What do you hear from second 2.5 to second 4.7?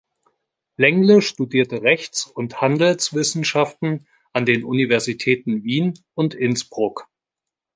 Handelswissenschaften an den